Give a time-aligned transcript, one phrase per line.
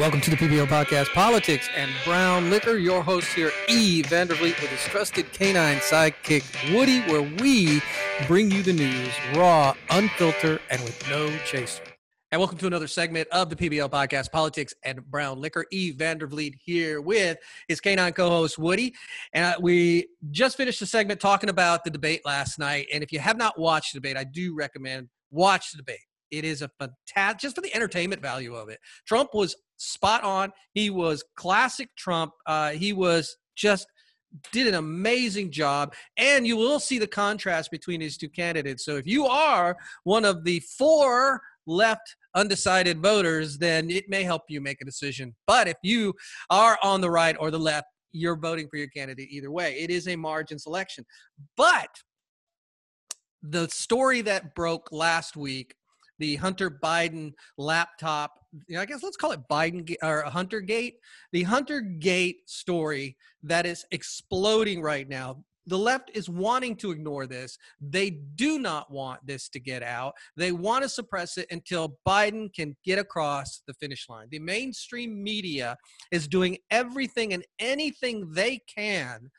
[0.00, 2.78] Welcome to the PBO podcast, Politics and Brown Liquor.
[2.78, 4.02] Your host here, E.
[4.02, 7.82] Vandervliet, with his trusted canine sidekick, Woody, where we
[8.26, 11.82] bring you the news raw, unfiltered, and with no chaser.
[12.32, 15.66] And welcome to another segment of the PBL podcast, Politics and Brown Liquor.
[15.70, 15.92] E.
[15.92, 17.36] Vandervliet here with
[17.68, 18.94] his canine co-host Woody,
[19.34, 22.86] and uh, we just finished the segment talking about the debate last night.
[22.90, 26.00] And if you have not watched the debate, I do recommend watch the debate.
[26.30, 28.78] It is a fantastic, just for the entertainment value of it.
[29.06, 30.52] Trump was spot on.
[30.74, 32.32] He was classic Trump.
[32.46, 33.86] Uh, he was just
[34.52, 35.94] did an amazing job.
[36.16, 38.84] And you will see the contrast between these two candidates.
[38.84, 44.42] So if you are one of the four left undecided voters, then it may help
[44.48, 45.34] you make a decision.
[45.46, 46.14] But if you
[46.48, 49.78] are on the right or the left, you're voting for your candidate either way.
[49.78, 51.04] It is a margin selection.
[51.56, 51.88] But
[53.42, 55.74] the story that broke last week
[56.20, 58.38] the Hunter Biden laptop.
[58.68, 60.98] You know, I guess let's call it Biden or Hunter Gate.
[61.32, 65.42] The Hunter Gate story that is exploding right now.
[65.66, 67.56] The left is wanting to ignore this.
[67.80, 70.14] They do not want this to get out.
[70.36, 74.26] They want to suppress it until Biden can get across the finish line.
[74.30, 75.76] The mainstream media
[76.10, 79.30] is doing everything and anything they can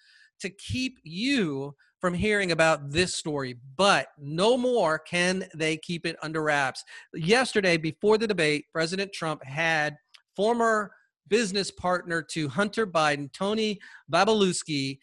[0.42, 6.18] to keep you from hearing about this story, but no more can they keep it
[6.24, 6.84] under wraps.
[7.14, 9.96] Yesterday, before the debate, President Trump had
[10.36, 10.92] former
[11.28, 13.80] business partner to Hunter Biden, Tony
[14.12, 14.98] Bobulinski.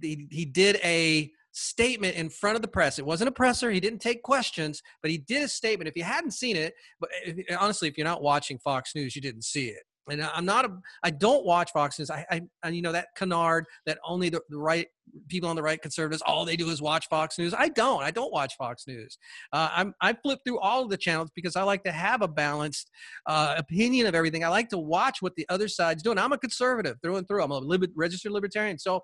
[0.00, 2.98] He, he did a statement in front of the press.
[2.98, 3.70] It wasn't a presser.
[3.70, 5.88] He didn't take questions, but he did a statement.
[5.88, 9.22] If you hadn't seen it, but if, honestly, if you're not watching Fox News, you
[9.22, 12.10] didn't see it and I'm not a, I don't watch Fox News.
[12.10, 14.88] I, I, and you know that canard that only the, the, right
[15.28, 17.54] people on the right conservatives, all they do is watch Fox News.
[17.54, 18.02] I don't.
[18.02, 19.18] I don't watch Fox News.
[19.52, 22.28] Uh, I'm I flip through all of the channels because I like to have a
[22.28, 22.90] balanced
[23.26, 24.44] uh, opinion of everything.
[24.44, 26.18] I like to watch what the other side's doing.
[26.18, 27.42] I'm a conservative through and through.
[27.42, 28.78] I'm a liber- registered libertarian.
[28.78, 29.02] So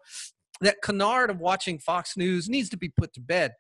[0.61, 3.53] that canard of watching Fox News needs to be put to bed.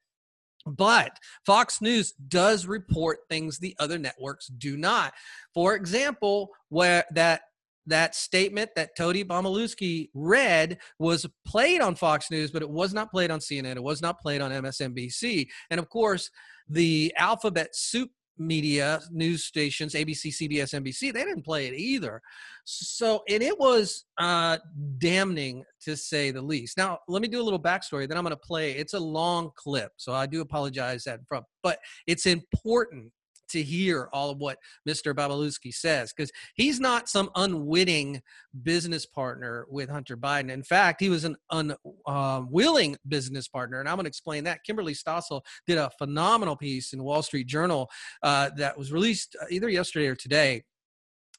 [0.68, 5.14] But Fox News does report things the other networks do not.
[5.54, 7.42] For example, where that
[7.88, 13.10] that statement that Tony Bobulinski read was played on Fox News, but it was not
[13.10, 13.76] played on CNN.
[13.76, 15.48] It was not played on MSNBC.
[15.70, 16.30] And of course,
[16.68, 22.20] the alphabet soup media news stations abc cbs nbc they didn't play it either.
[22.64, 24.58] So and it was uh
[24.98, 26.76] damning to say the least.
[26.76, 29.50] Now let me do a little backstory then i'm going to play it's a long
[29.56, 33.10] clip so i do apologize that from but it's important
[33.50, 35.14] to hear all of what Mr.
[35.14, 38.20] Bobulinski says because he's not some unwitting
[38.62, 40.50] business partner with Hunter Biden.
[40.50, 44.64] In fact, he was an unwilling um, business partner, and I'm going to explain that.
[44.64, 47.90] Kimberly Stossel did a phenomenal piece in Wall Street Journal
[48.22, 50.62] uh, that was released uh, either yesterday or today.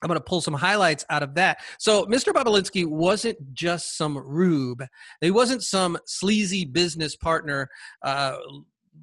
[0.01, 1.59] I'm going to pull some highlights out of that.
[1.77, 2.31] So, Mr.
[2.31, 4.85] Bobulinski wasn't just some rube.
[5.19, 7.69] He wasn't some sleazy business partner
[8.01, 8.37] uh,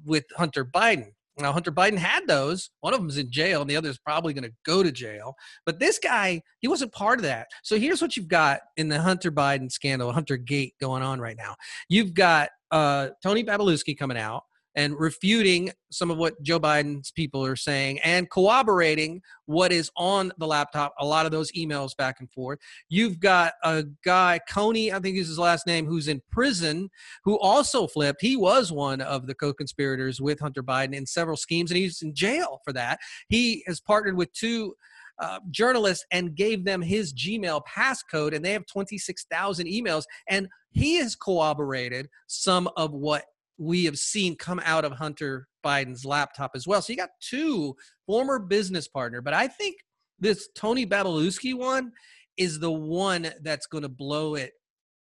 [0.05, 1.11] with Hunter Biden.
[1.39, 2.71] Now, Hunter Biden had those.
[2.81, 5.35] One of them's in jail, and the other is probably going to go to jail.
[5.65, 7.47] But this guy, he wasn't part of that.
[7.63, 11.37] So here's what you've got in the Hunter Biden scandal, Hunter Gate going on right
[11.37, 11.55] now.
[11.89, 14.43] You've got uh, Tony Bobulinski coming out
[14.77, 20.31] and refuting some of what Joe Biden's people are saying and corroborating what is on
[20.37, 22.59] the laptop, a lot of those emails back and forth.
[22.87, 26.89] You've got a guy, Cooney, I think is his last name, who's in prison,
[27.23, 28.21] who also flipped.
[28.21, 32.03] He was one of the co conspirators with Hunter Biden in several schemes, and he's
[32.03, 32.99] in jail for that.
[33.27, 34.75] He has partnered with two.
[35.19, 40.03] Uh, journalists and gave them his Gmail passcode, and they have 26,000 emails.
[40.29, 43.23] And he has corroborated some of what
[43.57, 46.81] we have seen come out of Hunter Biden's laptop as well.
[46.81, 47.75] So you got two
[48.05, 49.77] former business partner, but I think
[50.19, 51.91] this Tony Bobulinski one
[52.37, 54.53] is the one that's going to blow it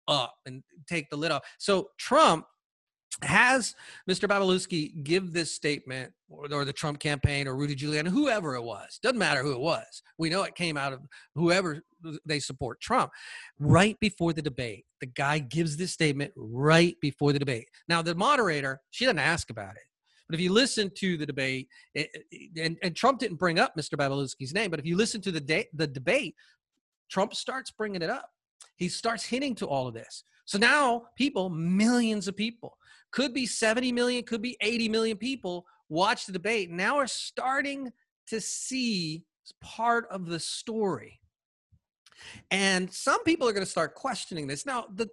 [0.07, 1.43] up and take the lid off.
[1.57, 2.45] So Trump
[3.21, 3.75] has
[4.09, 4.27] Mr.
[4.27, 8.99] Bobulinski give this statement, or, or, the Trump campaign, or Rudy Giuliani, whoever it was,
[9.01, 10.03] doesn't matter who it was.
[10.17, 11.01] We know it came out of
[11.35, 11.81] whoever
[12.25, 13.11] they support Trump.
[13.59, 17.67] Right before the debate, the guy gives this statement right before the debate.
[17.87, 19.83] Now, the moderator, she doesn't ask about it.
[20.29, 22.09] But if you listen to the debate, it,
[22.55, 23.95] and, and Trump didn't bring up Mr.
[23.95, 26.35] Bobulinski's name, but if you listen to the, de- the debate,
[27.09, 28.29] Trump starts bringing it up.
[28.75, 30.23] He starts hinting to all of this.
[30.45, 32.77] So now people, millions of people,
[33.11, 36.69] could be 70 million, could be 80 million people watch the debate.
[36.69, 37.91] Now we're starting
[38.27, 39.23] to see
[39.61, 41.19] part of the story.
[42.51, 44.65] And some people are going to start questioning this.
[44.65, 45.07] Now, the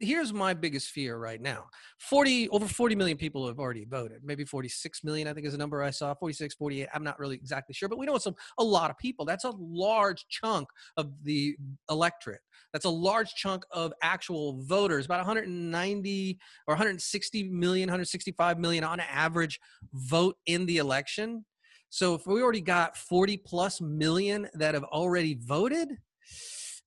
[0.00, 1.64] here's my biggest fear right now.
[2.00, 4.22] 40 over 40 million people have already voted.
[4.24, 6.14] Maybe 46 million i think is the number i saw.
[6.14, 8.98] 46 48 i'm not really exactly sure but we know it's a, a lot of
[8.98, 9.24] people.
[9.24, 11.56] That's a large chunk of the
[11.90, 12.40] electorate.
[12.72, 19.00] That's a large chunk of actual voters about 190 or 160 million 165 million on
[19.00, 19.60] average
[19.92, 21.44] vote in the election.
[21.90, 25.88] So if we already got 40 plus million that have already voted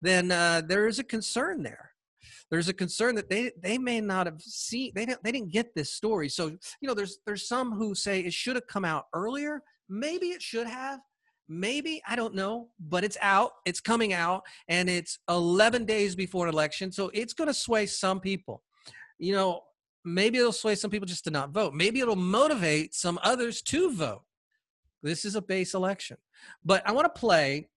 [0.01, 1.90] then uh, there is a concern there
[2.51, 5.74] there's a concern that they they may not have seen they didn't they didn't get
[5.74, 6.27] this story.
[6.30, 9.63] So you know there's there's some who say it should have come out earlier.
[9.89, 11.00] Maybe it should have.
[11.53, 16.48] Maybe i don't know but it's out it's coming out and it's 11 days before
[16.48, 18.63] an election so it's going to sway some people.
[19.18, 19.62] You know
[20.06, 21.74] maybe it'll sway some people just to not vote.
[21.74, 24.24] Maybe it'll motivate some others to vote.
[25.04, 26.18] This is a base election.
[26.63, 27.69] But i want to play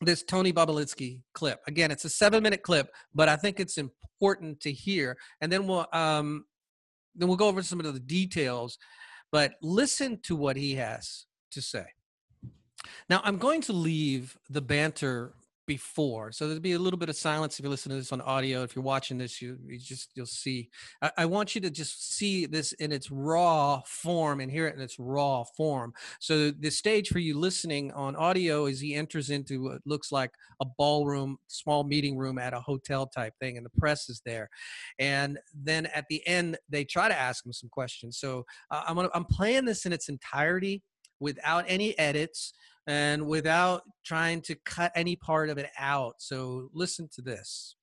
[0.00, 1.60] this Tony Bobulinski clip.
[1.66, 5.16] Again, it's a seven minute clip, but I think it's important to hear.
[5.40, 6.44] And then we'll um,
[7.14, 8.78] then we'll go over some of the details.
[9.30, 11.84] But listen to what he has to say.
[13.10, 15.34] Now, I'm going to leave the banter
[15.68, 16.32] before.
[16.32, 18.64] So there'll be a little bit of silence if you listen to this on audio.
[18.64, 20.70] If you're watching this, you, you just you'll see.
[21.00, 24.74] I, I, want you to just see this in its raw form and hear it
[24.74, 25.92] in its raw form.
[26.18, 30.32] So the stage for you listening on audio is he enters into what looks like
[30.60, 34.48] a ballroom, small meeting room at a hotel type thing, and the press is there.
[34.98, 38.18] And then at the end, they try to ask him some questions.
[38.18, 40.82] So uh, I'm gonna, I'm playing this in its entirety
[41.20, 42.54] without any edits
[42.88, 46.14] and without trying to cut any part of it out.
[46.18, 47.76] So listen to this.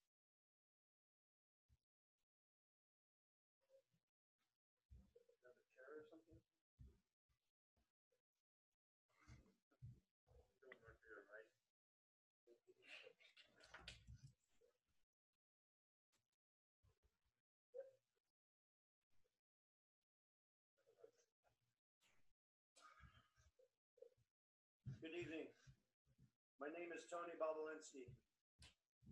[26.60, 28.04] My name is Tony Bobulinski.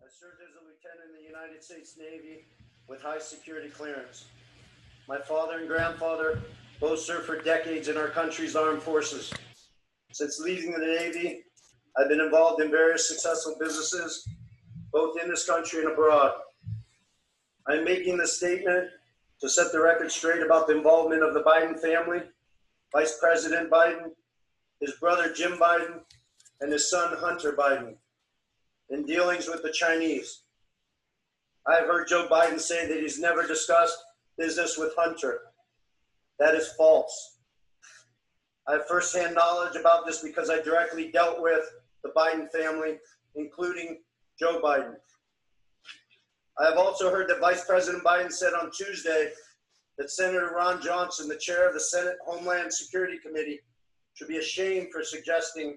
[0.02, 2.44] I served as a lieutenant in the United States Navy
[2.86, 4.26] with high security clearance.
[5.08, 6.42] My father and grandfather
[6.78, 9.32] both served for decades in our country's armed forces.
[10.12, 11.44] Since leaving the Navy,
[11.96, 14.28] I've been involved in various successful businesses,
[14.92, 16.32] both in this country and abroad.
[17.66, 18.90] I'm making this statement
[19.40, 22.20] to set the record straight about the involvement of the Biden family,
[22.92, 24.10] Vice President Biden,
[24.80, 26.00] his brother Jim Biden,
[26.60, 27.94] and his son Hunter Biden
[28.90, 30.42] in dealings with the Chinese.
[31.66, 33.96] I've heard Joe Biden say that he's never discussed
[34.36, 35.40] business with Hunter.
[36.38, 37.38] That is false.
[38.66, 41.64] I have firsthand knowledge about this because I directly dealt with
[42.02, 42.98] the Biden family,
[43.34, 43.98] including
[44.38, 44.94] Joe Biden.
[46.58, 49.32] I have also heard that Vice President Biden said on Tuesday
[49.98, 53.60] that Senator Ron Johnson, the chair of the Senate Homeland Security Committee,
[54.14, 55.76] should be ashamed for suggesting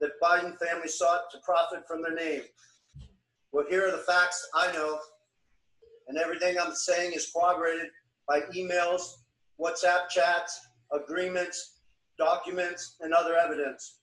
[0.00, 2.42] that Biden family sought to profit from their name.
[3.52, 4.98] Well, here are the facts I know,
[6.08, 7.88] and everything I'm saying is corroborated
[8.28, 9.02] by emails,
[9.60, 10.60] WhatsApp chats,
[10.92, 11.78] agreements,
[12.18, 14.00] documents, and other evidence.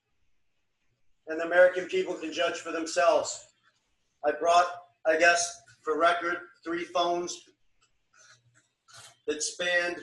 [1.27, 3.47] And the American people can judge for themselves.
[4.25, 4.65] I brought,
[5.05, 7.37] I guess, for record, three phones
[9.27, 9.97] that spanned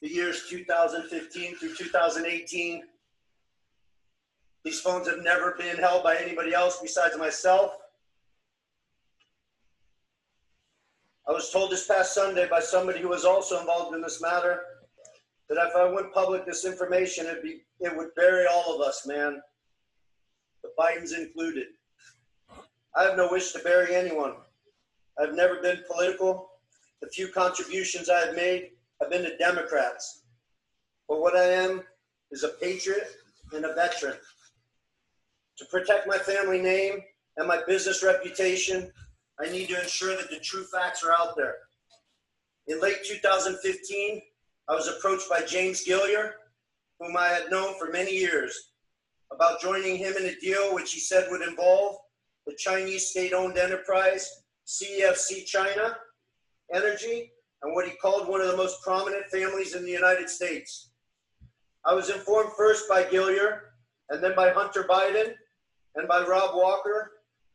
[0.00, 2.82] the years 2015 through 2018
[4.64, 7.72] these phones have never been held by anybody else besides myself.
[11.28, 14.60] I was told this past Sunday by somebody who was also involved in this matter
[15.48, 19.06] that if I went public this information, it'd be, it would bury all of us,
[19.06, 19.40] man.
[20.62, 21.66] The Bidens included.
[22.96, 24.34] I have no wish to bury anyone.
[25.18, 26.48] I've never been political.
[27.02, 30.22] The few contributions I have made have been to Democrats.
[31.08, 31.82] But what I am
[32.30, 33.08] is a patriot
[33.52, 34.16] and a veteran.
[35.58, 37.00] To protect my family name
[37.36, 38.90] and my business reputation,
[39.40, 41.56] I need to ensure that the true facts are out there.
[42.66, 44.22] In late 2015,
[44.68, 46.34] I was approached by James Gilliar,
[46.98, 48.70] whom I had known for many years,
[49.32, 51.96] about joining him in a deal which he said would involve
[52.46, 55.96] the Chinese state owned enterprise CFC China
[56.72, 57.32] Energy
[57.62, 60.90] and what he called one of the most prominent families in the United States.
[61.84, 63.74] I was informed first by Gilliar
[64.08, 65.34] and then by Hunter Biden
[65.96, 67.12] and by Rob Walker,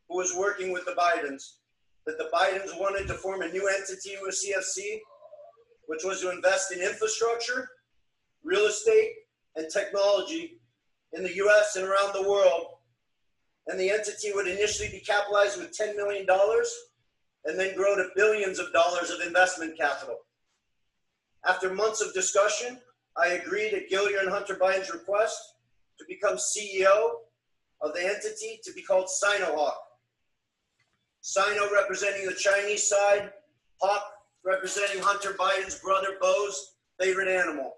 [0.07, 1.57] who was working with the Bidens,
[2.05, 4.99] that the Bidens wanted to form a new entity with CFC,
[5.87, 7.69] which was to invest in infrastructure,
[8.43, 9.11] real estate,
[9.55, 10.59] and technology
[11.13, 12.67] in the US and around the world.
[13.67, 16.25] And the entity would initially be capitalized with $10 million
[17.45, 20.17] and then grow to billions of dollars of investment capital.
[21.45, 22.79] After months of discussion,
[23.17, 25.37] I agreed at Gilliar and Hunter Biden's request
[25.97, 27.11] to become CEO
[27.81, 29.73] of the entity to be called Sinohawk.
[31.21, 33.31] Sino representing the Chinese side,
[33.81, 34.03] Hawk
[34.43, 37.73] representing Hunter Biden's brother Beau's favorite animal.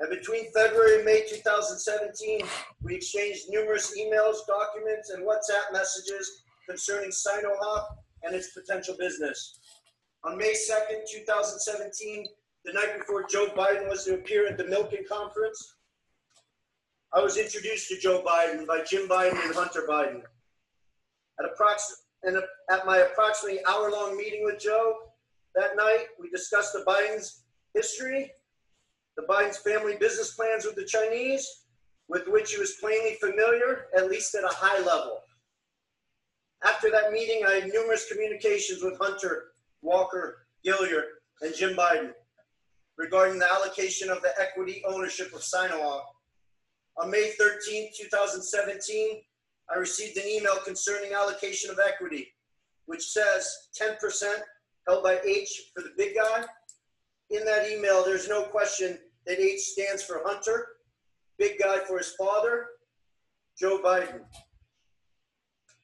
[0.00, 2.40] And between February and May 2017,
[2.82, 7.84] we exchanged numerous emails, documents, and WhatsApp messages concerning Sinohawk
[8.24, 9.60] and its potential business.
[10.24, 12.26] On May 2nd, 2017,
[12.64, 15.76] the night before Joe Biden was to appear at the Milken Conference,
[17.14, 20.22] I was introduced to Joe Biden by Jim Biden and Hunter Biden.
[21.38, 21.92] At, approx-
[22.70, 24.94] at my approximately hour long meeting with Joe
[25.54, 27.42] that night, we discussed the Biden's
[27.74, 28.30] history,
[29.18, 31.46] the Biden's family business plans with the Chinese,
[32.08, 35.20] with which he was plainly familiar, at least at a high level.
[36.64, 39.52] After that meeting, I had numerous communications with Hunter,
[39.82, 41.04] Walker, Gilliar,
[41.42, 42.12] and Jim Biden
[42.96, 46.02] regarding the allocation of the equity ownership of Sinohawk.
[47.00, 49.22] On May 13, 2017,
[49.70, 52.28] I received an email concerning allocation of equity,
[52.86, 53.96] which says 10%
[54.86, 56.44] held by H for the big guy.
[57.30, 60.66] In that email, there's no question that H stands for Hunter,
[61.38, 62.66] big guy for his father,
[63.58, 64.20] Joe Biden,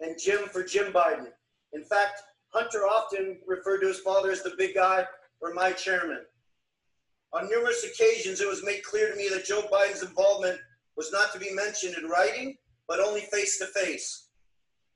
[0.00, 1.28] and Jim for Jim Biden.
[1.72, 2.22] In fact,
[2.52, 5.06] Hunter often referred to his father as the big guy
[5.40, 6.20] or my chairman.
[7.32, 10.58] On numerous occasions, it was made clear to me that Joe Biden's involvement
[10.98, 14.26] was not to be mentioned in writing, but only face to face.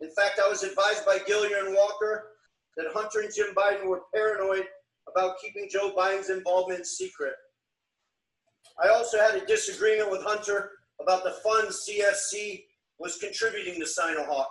[0.00, 2.32] In fact, I was advised by Gilliar and Walker
[2.76, 4.64] that Hunter and Jim Biden were paranoid
[5.08, 7.34] about keeping Joe Biden's involvement secret.
[8.82, 12.64] I also had a disagreement with Hunter about the funds CFC
[12.98, 14.46] was contributing to Sinohawk.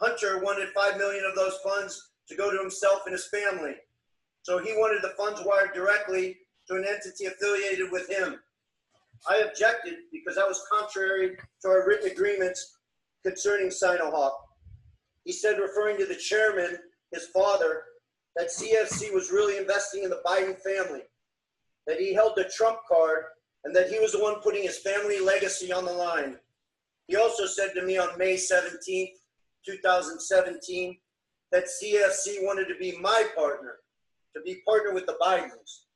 [0.00, 3.74] Hunter wanted 5 million of those funds to go to himself and his family.
[4.42, 8.40] So he wanted the funds wired directly to an entity affiliated with him.
[9.28, 12.78] I objected because that was contrary to our written agreements
[13.24, 14.32] concerning Sinohawk.
[15.24, 16.78] He said, referring to the chairman,
[17.12, 17.82] his father,
[18.36, 21.02] that CFC was really investing in the Biden family,
[21.86, 23.24] that he held the Trump card,
[23.64, 26.36] and that he was the one putting his family legacy on the line.
[27.08, 29.08] He also said to me on May 17,
[29.66, 30.96] 2017,
[31.52, 33.78] that CFC wanted to be my partner,
[34.34, 35.86] to be partner with the Bidens.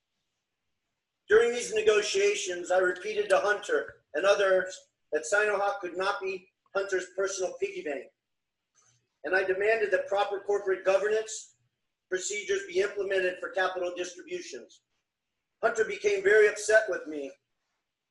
[1.28, 4.76] During these negotiations, I repeated to Hunter and others
[5.12, 8.04] that Sinohawk could not be Hunter's personal piggy bank.
[9.24, 11.54] And I demanded that proper corporate governance
[12.10, 14.82] procedures be implemented for capital distributions.
[15.62, 17.30] Hunter became very upset with me.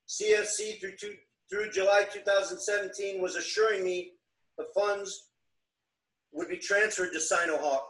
[0.10, 1.14] CFC through, two,
[1.50, 4.14] through July 2017 was assuring me
[4.58, 5.30] the funds
[6.32, 7.82] would be transferred to Sinohawk,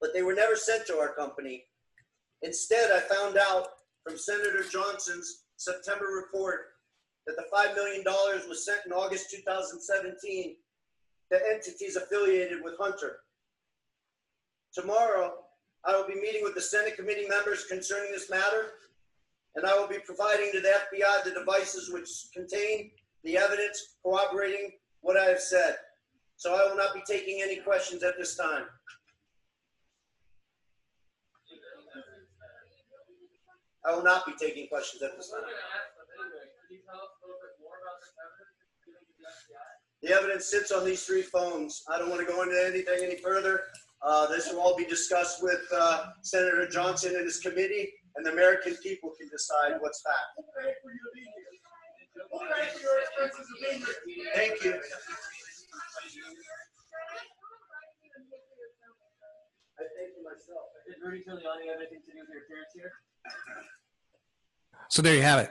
[0.00, 1.64] but they were never sent to our company.
[2.42, 3.68] Instead, I found out
[4.08, 6.60] from Senator Johnson's September report
[7.26, 8.02] that the $5 million
[8.48, 10.56] was sent in August 2017
[11.30, 13.18] to entities affiliated with Hunter.
[14.72, 15.34] Tomorrow,
[15.84, 18.72] I will be meeting with the Senate committee members concerning this matter,
[19.56, 22.90] and I will be providing to the FBI the devices which contain
[23.24, 24.72] the evidence corroborating
[25.02, 25.76] what I have said.
[26.36, 28.64] So I will not be taking any questions at this time.
[33.88, 35.40] I will not be taking questions at this time.
[40.02, 41.82] The evidence sits on these three phones.
[41.90, 43.62] I don't want to go into anything any further.
[44.02, 48.30] Uh, this will all be discussed with uh, Senator Johnson and his committee, and the
[48.30, 50.38] American people can decide what's fact.
[54.34, 54.74] Thank you.
[59.78, 60.66] I thank you myself.
[60.86, 62.92] Did Rudy Giuliani have anything to do with your appearance here?
[64.98, 65.50] So there you have it.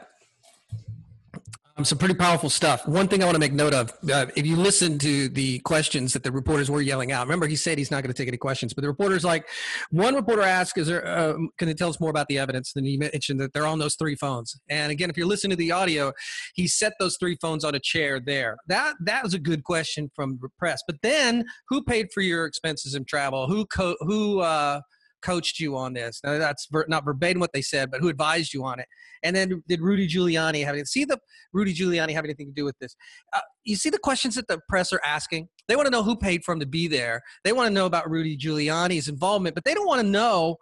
[1.78, 2.86] Um, some pretty powerful stuff.
[2.86, 6.12] One thing I want to make note of: uh, if you listen to the questions
[6.12, 8.36] that the reporters were yelling out, remember he said he's not going to take any
[8.36, 9.48] questions, but the reporters like
[9.90, 11.08] one reporter asked, "Is there?
[11.08, 13.80] Uh, can you tell us more about the evidence?" Then he mentioned that they're on
[13.80, 14.60] those three phones.
[14.70, 16.12] And again, if you're listening to the audio,
[16.54, 18.58] he set those three phones on a chair there.
[18.68, 20.84] That that was a good question from the press.
[20.86, 23.48] But then, who paid for your expenses and travel?
[23.48, 24.82] Who co- who uh,
[25.22, 26.20] coached you on this?
[26.24, 28.88] Now, that's ver- not verbatim what they said, but who advised you on it?
[29.24, 30.86] And then did Rudy Giuliani have anything?
[30.86, 31.20] See the
[31.54, 32.96] Rudy Giuliani have anything to do with this?
[33.34, 35.50] Uh, you see the questions that the press are asking.
[35.68, 37.22] They want to know who paid for him to be there.
[37.44, 40.58] They want to know about Rudy Giuliani's involvement, but they don't want to know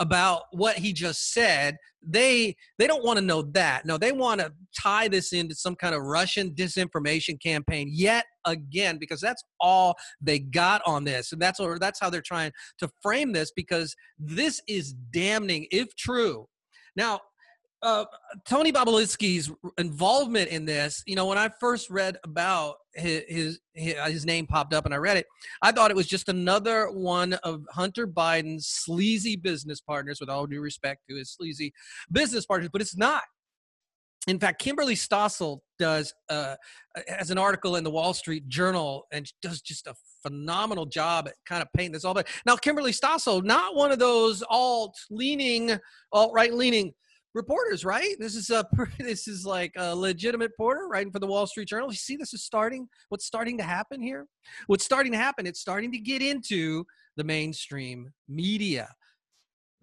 [0.00, 3.84] about what he just said they they don't want to know that.
[3.84, 8.96] No they want to tie this into some kind of russian disinformation campaign yet again
[8.98, 11.32] because that's all they got on this.
[11.32, 15.94] And that's or that's how they're trying to frame this because this is damning if
[15.94, 16.48] true.
[16.96, 17.20] Now
[17.82, 18.04] uh,
[18.46, 24.26] Tony Bobulinski's involvement in this, you know, when I first read about his, his, his
[24.26, 25.26] name popped up and I read it,
[25.62, 30.18] I thought it was just another one of Hunter Biden's sleazy business partners.
[30.20, 31.72] With all due respect to his sleazy
[32.10, 33.22] business partners, but it's not.
[34.26, 36.56] In fact, Kimberly Stossel does uh,
[37.08, 41.34] has an article in the Wall Street Journal and does just a phenomenal job at
[41.46, 42.12] kind of painting this all.
[42.12, 45.78] But now, Kimberly Stossel, not one of those alt leaning,
[46.12, 46.92] alt right leaning
[47.34, 48.16] reporters, right?
[48.18, 48.66] This is a
[48.98, 51.90] this is like a legitimate reporter writing for the Wall Street Journal.
[51.90, 52.88] You see, this is starting.
[53.08, 54.26] What's starting to happen here?
[54.66, 55.46] What's starting to happen?
[55.46, 56.84] It's starting to get into
[57.16, 58.88] the mainstream media.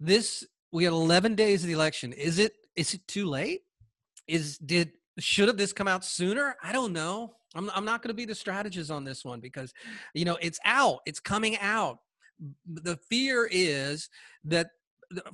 [0.00, 2.12] This we had 11 days of the election.
[2.12, 3.62] Is it is it too late?
[4.26, 6.56] Is did should have this come out sooner?
[6.62, 7.34] I don't know.
[7.54, 9.72] I'm I'm not going to be the strategist on this one because
[10.14, 11.00] you know it's out.
[11.06, 11.98] It's coming out.
[12.66, 14.10] The fear is
[14.44, 14.68] that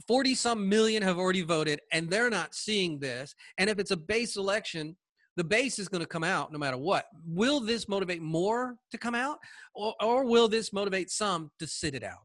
[0.06, 3.34] 40 some million have already voted and they're not seeing this.
[3.58, 4.96] And if it's a base election,
[5.36, 7.06] the base is going to come out no matter what.
[7.26, 9.38] Will this motivate more to come out
[9.74, 12.22] or, or will this motivate some to sit it out?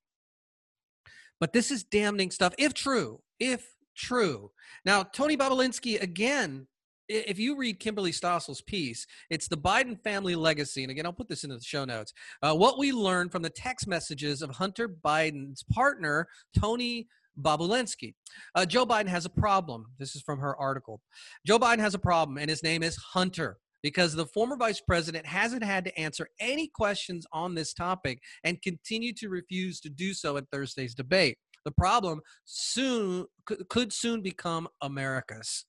[1.39, 3.65] But this is damning stuff, if true, if
[3.95, 4.51] true.
[4.85, 6.67] Now, Tony Bobulinski, again,
[7.07, 10.83] if you read Kimberly Stossel's piece, it's the Biden family legacy.
[10.83, 12.13] And again, I'll put this into the show notes.
[12.43, 16.27] Uh, what we learned from the text messages of Hunter Biden's partner,
[16.57, 17.07] Tony
[17.41, 18.13] Bobulinski.
[18.55, 19.85] Uh, Joe Biden has a problem.
[19.97, 21.01] This is from her article.
[21.45, 25.25] Joe Biden has a problem, and his name is Hunter because the former vice president
[25.25, 30.13] hasn't had to answer any questions on this topic and continue to refuse to do
[30.13, 31.37] so at Thursday's debate.
[31.65, 35.65] The problem soon could soon become America's.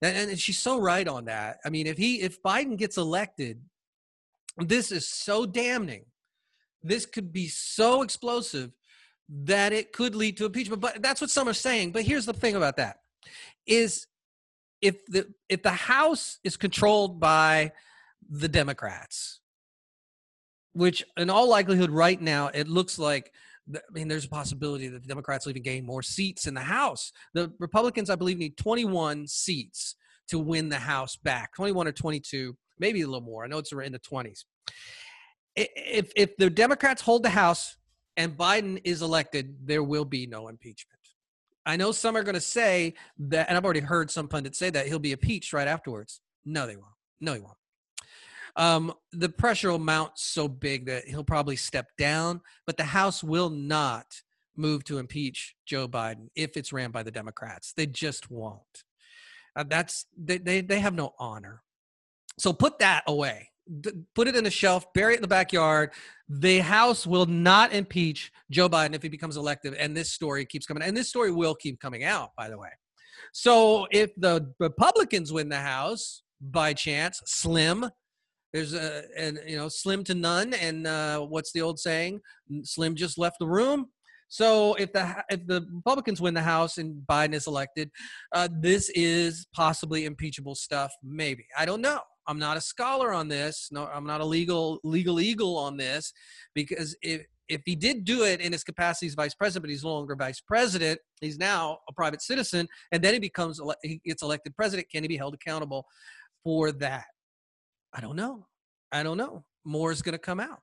[0.00, 1.58] And she's so right on that.
[1.64, 3.60] I mean, if he if Biden gets elected,
[4.58, 6.04] this is so damning.
[6.82, 8.70] This could be so explosive
[9.28, 10.80] that it could lead to impeachment.
[10.80, 11.92] But that's what some are saying.
[11.92, 13.00] But here's the thing about that
[13.66, 14.06] is
[14.80, 17.72] if the if the House is controlled by
[18.28, 19.40] the Democrats,
[20.72, 23.32] which in all likelihood right now it looks like
[23.74, 26.60] I mean, there's a possibility that the Democrats will even gain more seats in the
[26.60, 27.12] House.
[27.34, 29.96] The Republicans, I believe, need 21 seats
[30.28, 33.44] to win the House back 21 or 22, maybe a little more.
[33.44, 34.44] I know it's in the 20s.
[35.56, 37.76] If, if the Democrats hold the House,
[38.18, 40.98] and Biden is elected, there will be no impeachment.
[41.64, 44.70] I know some are going to say that, and I've already heard some pundits say
[44.70, 46.20] that he'll be impeached right afterwards.
[46.44, 46.88] No, they won't.
[47.20, 47.56] No, he won't.
[48.56, 53.22] Um, the pressure will mount so big that he'll probably step down, but the House
[53.22, 54.06] will not
[54.56, 57.72] move to impeach Joe Biden if it's ran by the Democrats.
[57.72, 58.84] They just won't.
[59.54, 61.62] Uh, that's they, they they have no honor.
[62.38, 63.50] So put that away
[64.14, 65.90] put it in a shelf, bury it in the backyard.
[66.28, 69.74] The House will not impeach Joe Biden if he becomes elected.
[69.74, 70.82] And this story keeps coming.
[70.82, 72.70] And this story will keep coming out, by the way.
[73.32, 77.90] So if the Republicans win the House by chance, slim,
[78.52, 80.54] there's a and you know slim to none.
[80.54, 82.20] And uh, what's the old saying?
[82.62, 83.88] Slim just left the room.
[84.28, 87.90] So if the if the Republicans win the House and Biden is elected,
[88.32, 90.92] uh, this is possibly impeachable stuff.
[91.02, 92.00] Maybe I don't know.
[92.28, 93.68] I'm not a scholar on this.
[93.72, 96.12] No, I'm not a legal legal eagle on this,
[96.54, 99.82] because if if he did do it in his capacity as vice president, but he's
[99.82, 104.22] no longer vice president, he's now a private citizen, and then he becomes he gets
[104.22, 104.88] elected president.
[104.90, 105.86] Can he be held accountable
[106.44, 107.06] for that?
[107.94, 108.46] I don't know.
[108.92, 109.44] I don't know.
[109.64, 110.60] More is going to come out.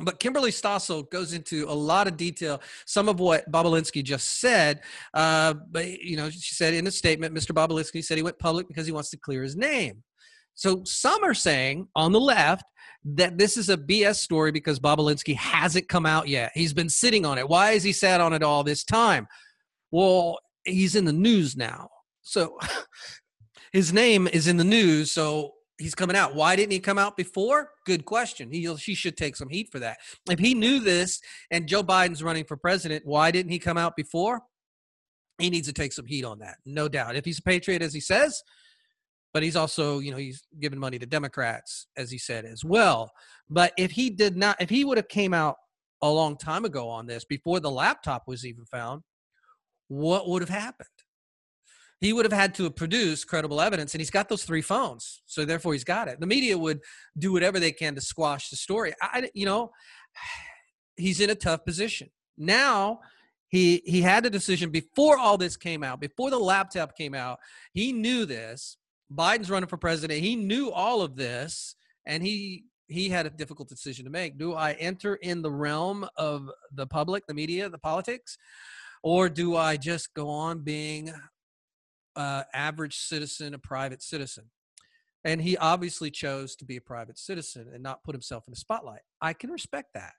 [0.00, 4.80] But Kimberly Stossel goes into a lot of detail, some of what Bobulinski just said.
[5.12, 7.52] Uh, but, you know, she said in a statement, Mr.
[7.52, 10.02] Bobulinski said he went public because he wants to clear his name.
[10.54, 12.64] So some are saying on the left
[13.04, 16.52] that this is a BS story because Bobulinski hasn't come out yet.
[16.54, 17.48] He's been sitting on it.
[17.48, 19.26] Why has he sat on it all this time?
[19.90, 21.88] Well, he's in the news now.
[22.22, 22.58] So
[23.72, 25.12] his name is in the news.
[25.12, 26.34] So he's coming out.
[26.34, 27.70] Why didn't he come out before?
[27.84, 28.50] Good question.
[28.50, 29.98] He she should take some heat for that.
[30.30, 33.96] If he knew this and Joe Biden's running for president, why didn't he come out
[33.96, 34.40] before?
[35.38, 37.16] He needs to take some heat on that, no doubt.
[37.16, 38.40] If he's a patriot as he says,
[39.34, 43.10] but he's also, you know, he's given money to Democrats, as he said as well.
[43.50, 45.56] But if he did not, if he would have came out
[46.00, 49.02] a long time ago on this before the laptop was even found,
[49.88, 50.88] what would have happened?
[52.00, 55.44] He would have had to produce credible evidence, and he's got those three phones, so
[55.44, 56.20] therefore he's got it.
[56.20, 56.80] The media would
[57.18, 58.94] do whatever they can to squash the story.
[59.02, 59.70] I, you know,
[60.96, 63.00] he's in a tough position now
[63.48, 67.38] he he had a decision before all this came out, before the laptop came out.
[67.72, 68.76] He knew this.
[69.14, 70.20] Biden's running for president.
[70.20, 74.38] He knew all of this, and he he had a difficult decision to make.
[74.38, 78.36] Do I enter in the realm of the public, the media, the politics,
[79.02, 81.12] or do I just go on being
[82.14, 84.50] uh, average citizen, a private citizen?
[85.24, 88.60] And he obviously chose to be a private citizen and not put himself in the
[88.60, 89.00] spotlight.
[89.22, 90.12] I can respect that.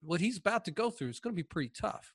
[0.00, 2.14] What he's about to go through is going to be pretty tough.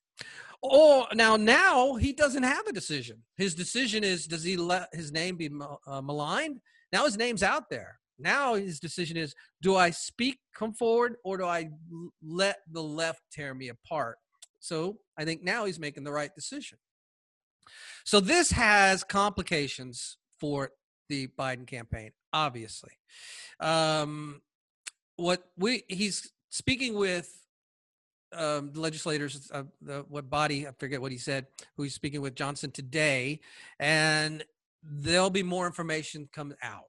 [0.62, 3.22] Oh, now now he doesn't have a decision.
[3.36, 5.50] His decision is: does he let his name be
[5.86, 6.60] uh, maligned?
[6.92, 7.98] Now his name's out there.
[8.18, 11.70] Now his decision is: do I speak, come forward, or do I
[12.22, 14.18] let the left tear me apart?
[14.58, 16.78] So I think now he's making the right decision.
[18.04, 20.72] So this has complications for
[21.08, 22.92] the Biden campaign, obviously.
[23.60, 24.42] Um,
[25.16, 27.30] what we he's speaking with
[28.32, 32.20] um, the legislators, uh, the, what body, I forget what he said, who he's speaking
[32.20, 33.40] with Johnson today,
[33.78, 34.44] and
[34.82, 36.84] there'll be more information come out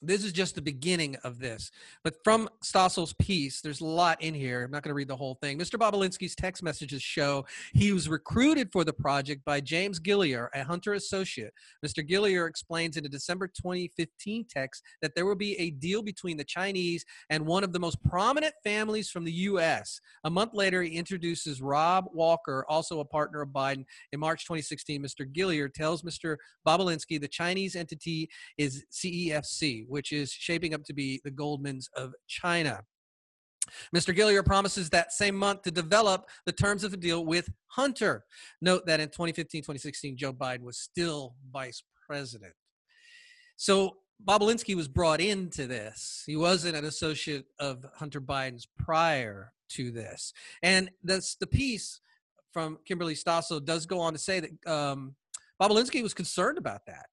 [0.00, 1.70] this is just the beginning of this.
[2.04, 4.64] But from Stossel's piece, there's a lot in here.
[4.64, 5.58] I'm not going to read the whole thing.
[5.58, 5.78] Mr.
[5.78, 10.92] Bobulinski's text messages show he was recruited for the project by James Gilliar, a Hunter
[10.92, 11.52] associate.
[11.84, 12.06] Mr.
[12.06, 16.44] Gilliar explains in a December 2015 text that there will be a deal between the
[16.44, 20.00] Chinese and one of the most prominent families from the U.S.
[20.24, 23.84] A month later, he introduces Rob Walker, also a partner of Biden.
[24.12, 25.30] In March 2016, Mr.
[25.30, 26.36] Gilliar tells Mr.
[26.66, 32.14] Bobulinski the Chinese entity is CEFC which is shaping up to be the Goldmans of
[32.26, 32.82] China.
[33.94, 34.14] Mr.
[34.14, 38.24] Gilliar promises that same month to develop the terms of the deal with Hunter.
[38.60, 42.54] Note that in 2015 2016, Joe Biden was still vice president.
[43.56, 46.22] So Bobulinski was brought into this.
[46.26, 50.32] He wasn't an associate of Hunter Biden's prior to this.
[50.62, 52.00] And that's the piece
[52.52, 55.14] from Kimberly Stossel does go on to say that um,
[55.60, 57.06] Bobulinski was concerned about that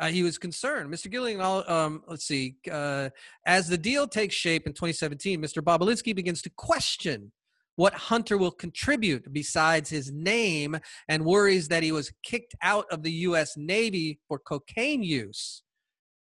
[0.00, 0.92] uh, he was concerned.
[0.92, 1.10] Mr.
[1.10, 3.10] Gilliar, um, let's see, uh,
[3.46, 5.62] as the deal takes shape in 2017, Mr.
[5.62, 7.30] Bobulinski begins to question
[7.76, 13.02] what Hunter will contribute besides his name and worries that he was kicked out of
[13.02, 13.56] the U.S.
[13.56, 15.62] Navy for cocaine use.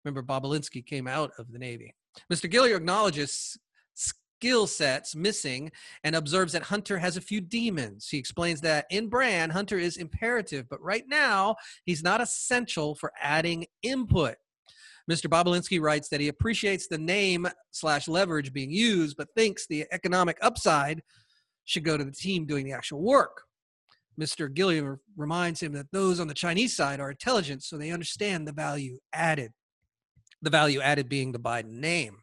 [0.03, 1.93] Remember, Bobulinski came out of the Navy.
[2.32, 2.49] Mr.
[2.49, 3.58] Gilliar acknowledges
[4.38, 5.71] skill sets missing
[6.04, 8.08] and observes that Hunter has a few demons.
[8.08, 13.12] He explains that in Brand, Hunter is imperative, but right now he's not essential for
[13.19, 14.36] adding input.
[15.10, 15.28] Mr.
[15.28, 20.38] Bobulinski writes that he appreciates the name slash leverage being used, but thinks the economic
[20.41, 21.02] upside
[21.65, 23.41] should go to the team doing the actual work.
[24.19, 24.54] Mr.
[24.54, 28.52] Gilliar reminds him that those on the Chinese side are intelligent, so they understand the
[28.52, 29.52] value added.
[30.41, 32.17] The value added being the Biden name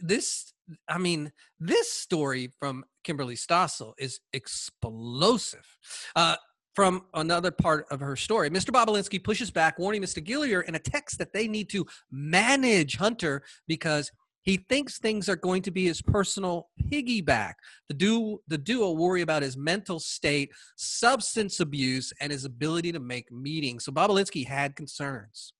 [0.00, 0.52] this
[0.88, 5.66] I mean, this story from Kimberly Stossel is explosive.
[6.14, 6.36] Uh,
[6.74, 8.70] from another part of her story, Mr.
[8.70, 10.22] Bobulinski pushes back, warning Mr.
[10.22, 15.36] Gilliar in a text that they need to manage Hunter because he thinks things are
[15.36, 17.54] going to be his personal piggyback.
[17.88, 23.00] The duo, the duo worry about his mental state, substance abuse, and his ability to
[23.00, 23.84] make meetings.
[23.84, 25.52] So Bobulinski had concerns.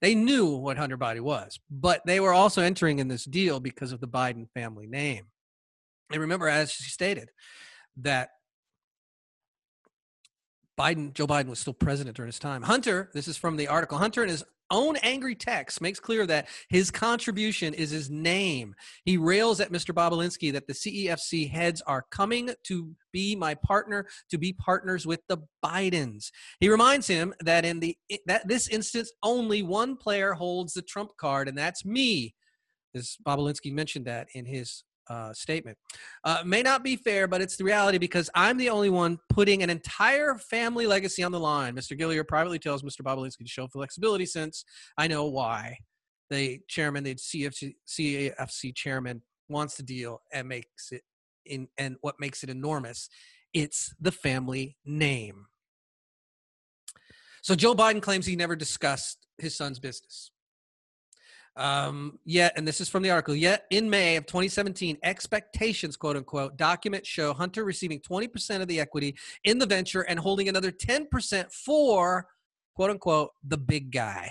[0.00, 3.92] They knew what Hunter Biden was, but they were also entering in this deal because
[3.92, 5.26] of the Biden family name.
[6.10, 7.30] And remember, as she stated,
[7.98, 8.30] that
[10.78, 12.62] Biden, Joe Biden was still president during his time.
[12.62, 16.48] Hunter, this is from the article, Hunter and his own angry text makes clear that
[16.68, 18.74] his contribution is his name.
[19.04, 19.94] He rails at Mr.
[19.94, 25.20] Bobulinski that the CEFC heads are coming to be my partner, to be partners with
[25.28, 26.30] the Bidens.
[26.60, 31.16] He reminds him that in the that this instance only one player holds the trump
[31.16, 32.34] card, and that's me.
[32.94, 35.76] As Bobulinski mentioned that in his uh, statement.
[36.24, 39.62] Uh, may not be fair, but it's the reality because I'm the only one putting
[39.62, 41.74] an entire family legacy on the line.
[41.74, 41.98] Mr.
[41.98, 43.02] Gilliar privately tells Mr.
[43.02, 44.64] Bobulinski to show flexibility since
[44.96, 45.76] I know why.
[46.30, 51.02] The chairman, the CFC, CAFC chairman, wants the deal and makes it
[51.44, 53.08] in, and what makes it enormous,
[53.52, 55.46] it's the family name.
[57.42, 60.30] So Joe Biden claims he never discussed his son's business.
[61.60, 66.16] Um, yet, and this is from the article, yet in May of 2017, expectations, quote
[66.16, 70.72] unquote, documents show Hunter receiving 20% of the equity in the venture and holding another
[70.72, 72.26] 10% for,
[72.74, 74.30] quote unquote, the big guy,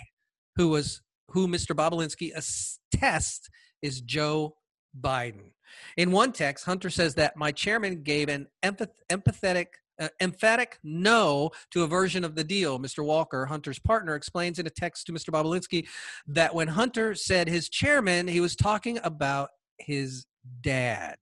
[0.55, 1.75] who was who Mr.
[1.75, 3.47] Bobulinski attests
[3.83, 4.55] is Joe
[4.99, 5.51] Biden.
[5.97, 9.67] In one text, Hunter says that my chairman gave an empath- empathetic
[9.99, 12.79] uh, emphatic no to a version of the deal.
[12.79, 13.03] Mr.
[13.03, 15.29] Walker, Hunter's partner, explains in a text to Mr.
[15.29, 15.87] Bobulinski
[16.27, 20.25] that when Hunter said his chairman, he was talking about his
[20.61, 21.15] dad.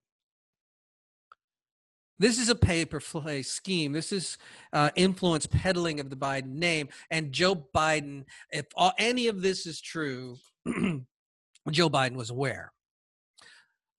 [2.19, 3.91] This is a paper play scheme.
[3.91, 4.37] This is
[4.73, 6.89] uh, influence peddling of the Biden name.
[7.11, 10.37] And Joe Biden, if all, any of this is true,
[11.71, 12.71] Joe Biden was aware.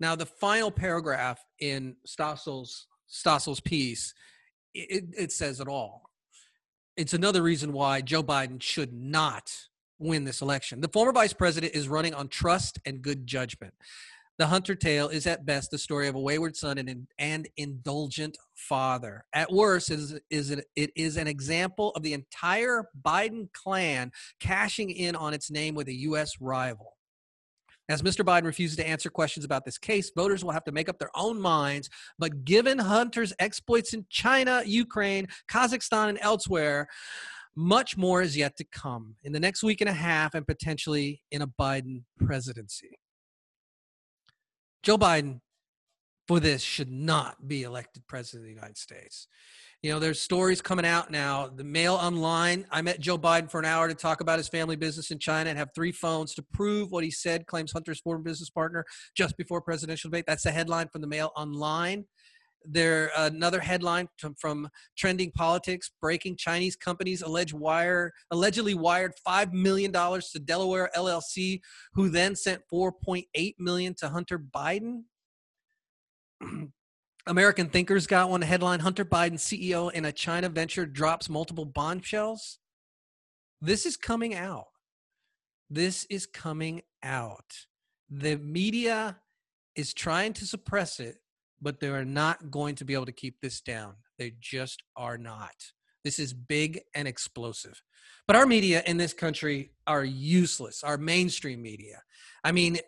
[0.00, 4.14] Now, the final paragraph in Stossel's, Stossel's piece,
[4.78, 6.10] it, it says it all.
[6.96, 9.52] It's another reason why Joe Biden should not
[9.98, 10.80] win this election.
[10.80, 13.74] The former vice president is running on trust and good judgment.
[14.38, 18.38] The Hunter tale is at best the story of a wayward son and, and indulgent
[18.54, 19.24] father.
[19.32, 24.90] At worst, is is it, it is an example of the entire Biden clan cashing
[24.90, 26.34] in on its name with a U.S.
[26.40, 26.97] rival.
[27.88, 28.22] As Mr.
[28.24, 31.10] Biden refuses to answer questions about this case, voters will have to make up their
[31.14, 31.88] own minds.
[32.18, 36.88] But given Hunter's exploits in China, Ukraine, Kazakhstan, and elsewhere,
[37.56, 41.22] much more is yet to come in the next week and a half and potentially
[41.30, 42.98] in a Biden presidency.
[44.82, 45.40] Joe Biden,
[46.28, 49.26] for this, should not be elected president of the United States.
[49.82, 51.46] You know, there's stories coming out now.
[51.46, 52.66] The Mail Online.
[52.70, 55.50] I met Joe Biden for an hour to talk about his family business in China
[55.50, 58.84] and have three phones to prove what he said, claims Hunter's former business partner
[59.16, 60.24] just before presidential debate.
[60.26, 62.04] That's the headline from the Mail Online.
[62.64, 69.52] There another headline from, from trending politics: breaking Chinese companies allege wire allegedly wired five
[69.52, 71.60] million dollars to Delaware LLC,
[71.94, 75.04] who then sent 4.8 million to Hunter Biden.
[77.26, 82.58] American Thinkers got one headline Hunter Biden, CEO in a China venture, drops multiple bombshells.
[83.60, 84.68] This is coming out.
[85.68, 87.66] This is coming out.
[88.08, 89.18] The media
[89.76, 91.16] is trying to suppress it,
[91.60, 93.96] but they are not going to be able to keep this down.
[94.18, 95.54] They just are not.
[96.08, 97.82] This is big and explosive.
[98.26, 102.02] But our media in this country are useless, our mainstream media.
[102.42, 102.78] I mean,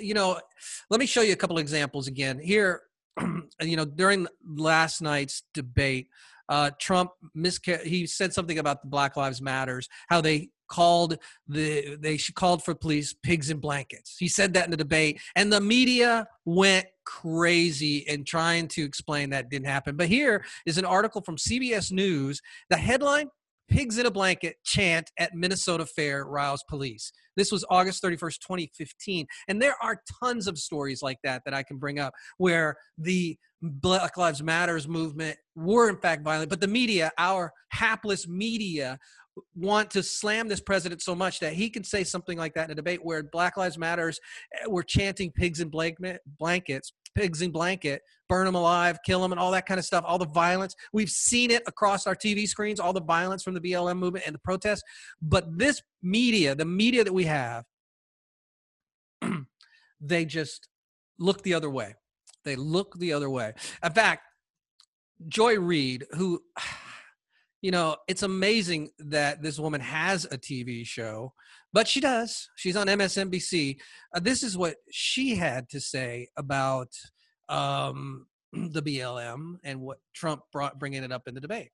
[0.00, 0.40] you know,
[0.88, 2.38] let me show you a couple examples again.
[2.38, 2.80] Here,
[3.60, 6.08] you know, during last night's debate,
[6.48, 11.96] uh, Trump misca- he said something about the Black Lives Matters, how they called the
[12.00, 14.16] they called for police pigs in blankets.
[14.18, 19.30] He said that in the debate, and the media went crazy in trying to explain
[19.30, 19.96] that didn't happen.
[19.96, 22.40] But here is an article from CBS News.
[22.70, 23.28] The headline:
[23.68, 27.12] Pigs in a blanket chant at Minnesota Fair riles police.
[27.36, 29.26] This was August 31st, 2015.
[29.48, 33.38] And there are tons of stories like that that I can bring up where the
[33.62, 38.98] Black Lives Matters movement were in fact violent, but the media, our hapless media,
[39.54, 42.70] want to slam this president so much that he can say something like that in
[42.70, 44.20] a debate where Black Lives Matters
[44.54, 49.40] eh, were chanting pigs in blankets, pigs in blanket, burn them alive, kill them, and
[49.40, 50.74] all that kind of stuff, all the violence.
[50.92, 54.34] We've seen it across our TV screens, all the violence from the BLM movement and
[54.34, 54.82] the protests.
[55.20, 57.64] But this media, the media that we have,
[60.00, 60.68] they just
[61.18, 61.94] look the other way.
[62.44, 63.54] They look the other way.
[63.82, 64.22] In fact,
[65.28, 66.42] Joy Reid, who
[67.64, 71.32] you know, it's amazing that this woman has a TV show,
[71.72, 72.46] but she does.
[72.56, 73.78] She's on MSNBC.
[74.14, 76.88] Uh, this is what she had to say about
[77.48, 81.70] um, the BLM and what Trump brought bringing it up in the debate.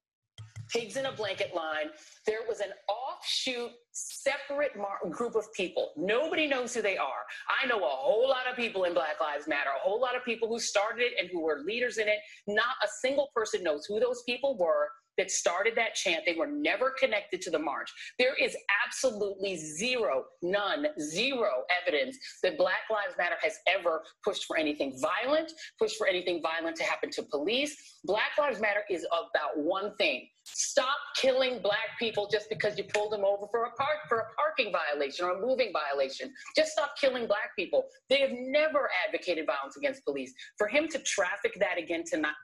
[0.73, 1.87] Pigs in a blanket line.
[2.25, 5.91] There was an offshoot, separate mar- group of people.
[5.97, 7.25] Nobody knows who they are.
[7.61, 10.25] I know a whole lot of people in Black Lives Matter, a whole lot of
[10.25, 12.19] people who started it and who were leaders in it.
[12.47, 16.23] Not a single person knows who those people were that started that chant.
[16.27, 17.91] They were never connected to the march.
[18.19, 24.57] There is absolutely zero, none, zero evidence that Black Lives Matter has ever pushed for
[24.57, 27.99] anything violent, pushed for anything violent to happen to police.
[28.05, 30.29] Black Lives Matter is about one thing.
[30.45, 34.27] Stop killing black people just because you pulled them over for a park for a
[34.35, 36.33] parking violation or a moving violation.
[36.57, 37.85] Just stop killing black people.
[38.09, 40.33] They have never advocated violence against police.
[40.57, 42.35] For him to traffic that again tonight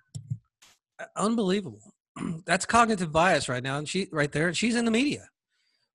[0.98, 1.81] uh, unbelievable
[2.46, 5.29] that's cognitive bias right now and she right there she's in the media.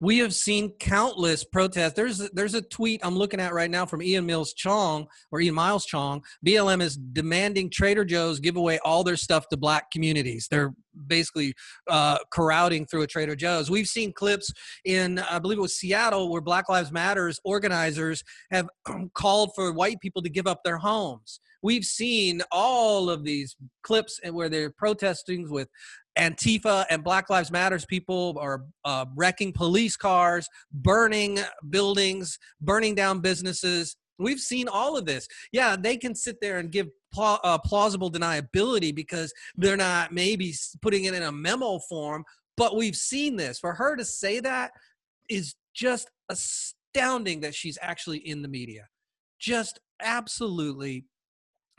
[0.04, 1.94] We have seen countless protests.
[1.94, 5.54] There's there's a tweet i'm looking at right now from ian mills cheong or ian
[5.54, 6.24] miles cheong.
[6.46, 10.48] Blm is demanding trader joe's give away all their stuff to black communities.
[10.50, 10.74] They're
[11.08, 11.54] basically
[11.88, 13.70] uh, crowding through a trader joe's.
[13.70, 14.52] We've seen clips
[14.86, 18.68] in i believe it was seattle where black lives matters organizers have
[19.14, 21.40] called for white people to give up their homes.
[21.64, 25.70] We've seen all of these clips and where they're protesting with
[26.18, 33.20] Antifa and Black Lives Matters people are uh, wrecking police cars, burning buildings, burning down
[33.20, 33.96] businesses.
[34.20, 35.28] We've seen all of this.
[35.52, 41.06] Yeah, they can sit there and give uh, plausible deniability because they're not maybe putting
[41.06, 42.24] it in a memo form,
[42.58, 43.60] but we've seen this.
[43.60, 44.72] For her to say that
[45.30, 48.88] is just astounding that she's actually in the media.
[49.40, 51.06] Just absolutely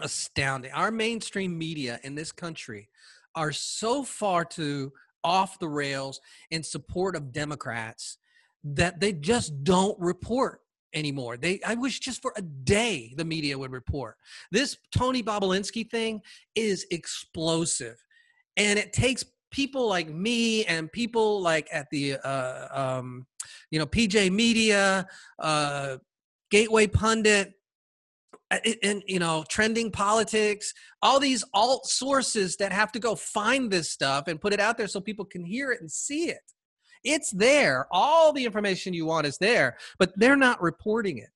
[0.01, 0.73] astounding.
[0.73, 2.89] Our mainstream media in this country
[3.35, 4.93] are so far to
[5.25, 8.19] off the rails in support of Democrats
[8.65, 10.61] that they just don't report
[10.95, 11.37] anymore.
[11.37, 14.17] They I wish just for a day the media would report.
[14.51, 16.21] This Tony Bobulinski thing
[16.55, 18.03] is explosive.
[18.57, 23.27] And it takes people like me and people like at the uh, um,
[23.71, 25.07] you know PJ Media,
[25.39, 25.99] uh,
[26.51, 27.55] Gateway Pundit,
[28.53, 33.71] Uh, and you know trending politics all these alt sources that have to go find
[33.71, 36.43] this stuff and put it out there so people can hear it and see it.
[37.03, 37.87] It's there.
[37.91, 41.31] All the information you want is there but they're not reporting it.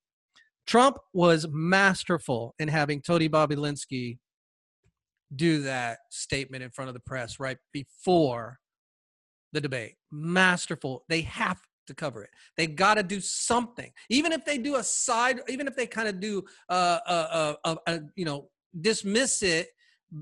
[0.67, 4.19] Trump was masterful in having tony bobulinski
[5.35, 8.59] do that statement in front of the press right before
[9.53, 9.95] the debate.
[10.13, 11.05] Masterful.
[11.09, 12.31] They have to cover it.
[12.57, 16.09] They've got to do something, even if they do a side, even if they kind
[16.09, 18.49] of do, uh, uh, uh, uh, you know,
[18.81, 19.68] dismiss it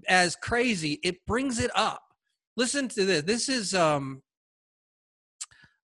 [0.08, 1.00] as crazy.
[1.02, 2.02] It brings it up.
[2.56, 3.22] Listen to this.
[3.22, 4.22] This is um,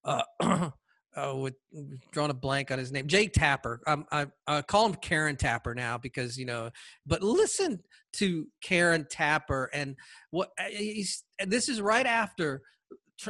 [0.04, 0.22] uh,
[1.16, 1.54] oh, with
[2.12, 3.80] drawn a blank on his name, Jake Tapper.
[3.86, 6.70] Um, I, I call him Karen Tapper now because you know.
[7.06, 7.80] But listen
[8.14, 9.96] to Karen Tapper and
[10.30, 11.24] what he's.
[11.44, 12.62] This is right after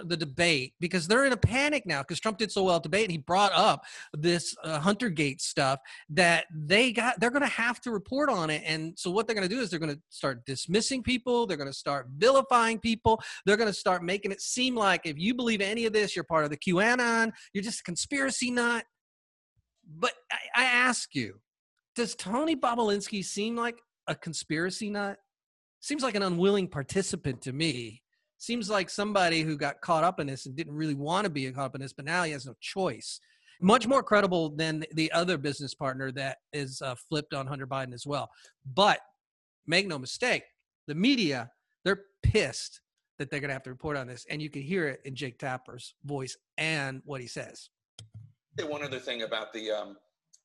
[0.04, 2.88] the debate because they're in a panic now because Trump did so well at the
[2.88, 7.48] debate and he brought up this uh, Huntergate stuff that they got they're going to
[7.48, 9.94] have to report on it and so what they're going to do is they're going
[9.94, 14.32] to start dismissing people they're going to start vilifying people they're going to start making
[14.32, 17.64] it seem like if you believe any of this you're part of the QAnon you're
[17.64, 18.84] just a conspiracy nut.
[19.86, 21.40] But I, I ask you
[21.96, 25.18] does Tony Bobulinski seem like a conspiracy nut?
[25.80, 28.02] Seems like an unwilling participant to me
[28.40, 31.50] seems like somebody who got caught up in this and didn't really want to be
[31.52, 33.20] caught up in this, but now he has no choice.
[33.60, 37.92] Much more credible than the other business partner that is uh, flipped on Hunter Biden
[37.92, 38.30] as well.
[38.74, 39.00] But
[39.66, 40.44] make no mistake,
[40.86, 41.50] the media,
[41.84, 42.80] they're pissed
[43.18, 44.24] that they're going to have to report on this.
[44.30, 47.68] And you can hear it in Jake Tapper's voice and what he says.
[48.66, 49.96] One other thing about the um,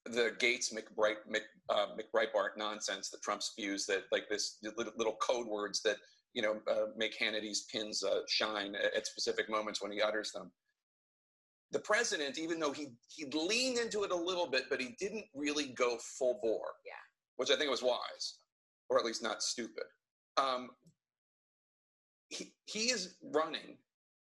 [0.05, 4.58] the Gates McBright, Mc, uh, McBreitbart nonsense that Trump spews that like this
[4.97, 5.97] little code words that
[6.36, 10.32] you know, uh, make Hannity's pins uh, shine at, at specific moments when he utters
[10.32, 10.52] them.
[11.71, 15.26] The president, even though he he leaned into it a little bit, but he didn't
[15.34, 16.74] really go full bore.
[16.86, 16.91] Yeah.
[17.38, 18.38] Which I think was wise,
[18.89, 19.86] or at least not stupid.
[20.38, 20.69] Um,
[22.30, 23.78] he, he is running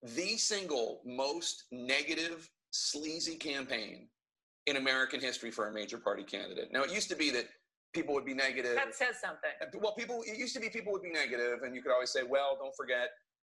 [0.02, 4.08] the single most negative, sleazy campaign
[4.66, 6.68] in American history for a major party candidate.
[6.72, 7.46] Now, it used to be that
[7.94, 8.74] people would be negative.
[8.74, 9.50] That says something.
[9.80, 12.20] Well, people, it used to be people would be negative, and you could always say,
[12.28, 13.10] well, don't forget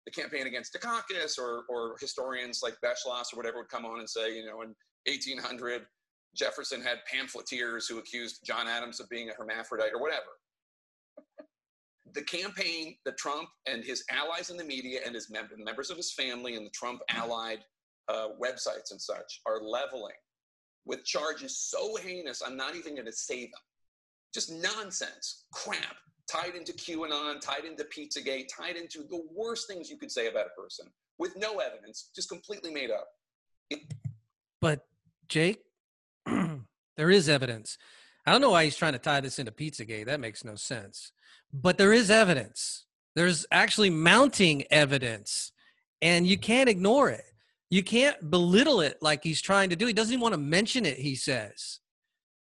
[0.06, 4.08] the campaign against Dukakis, or, or historians like Beschloss or whatever would come on and
[4.08, 4.74] say, you know, in
[5.06, 5.82] 1800,
[6.34, 10.38] Jefferson had pamphleteers who accused John Adams of being a hermaphrodite or whatever.
[12.14, 15.96] the campaign that Trump and his allies in the media and his mem- members of
[15.96, 17.58] his family and the Trump allied
[18.08, 20.14] uh, websites and such are leveling
[20.86, 23.60] with charges so heinous, I'm not even going to say them
[24.34, 25.96] just nonsense, crap,
[26.30, 30.46] tied into QAnon, tied into Pizzagate, tied into the worst things you could say about
[30.46, 30.86] a person
[31.18, 33.08] with no evidence, just completely made up.
[34.60, 34.86] But
[35.28, 35.62] Jake,
[36.26, 37.78] there is evidence.
[38.26, 40.06] I don't know why he's trying to tie this into Pizzagate.
[40.06, 41.12] That makes no sense.
[41.52, 42.84] But there is evidence.
[43.14, 45.52] There's actually mounting evidence,
[46.02, 47.24] and you can't ignore it.
[47.70, 49.86] You can't belittle it like he's trying to do.
[49.86, 51.80] He doesn't even want to mention it, he says.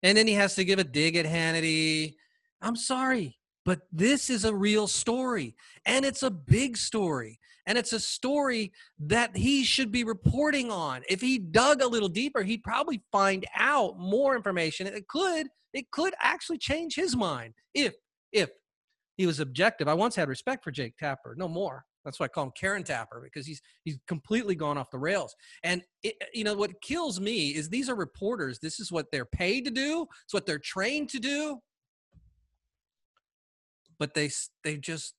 [0.03, 2.15] And then he has to give a dig at Hannity.
[2.61, 7.39] I'm sorry, but this is a real story and it's a big story.
[7.65, 11.03] And it's a story that he should be reporting on.
[11.07, 14.87] If he dug a little deeper, he'd probably find out more information.
[14.87, 17.93] It could, it could actually change his mind if,
[18.31, 18.49] if
[19.17, 19.87] he was objective.
[19.87, 21.85] I once had respect for Jake Tapper, no more.
[22.09, 25.35] That's why I call him Karen Tapper because he's he's completely gone off the rails.
[25.63, 28.57] And it, you know what kills me is these are reporters.
[28.57, 30.07] This is what they're paid to do.
[30.23, 31.59] It's what they're trained to do.
[33.99, 34.31] But they
[34.63, 35.13] they just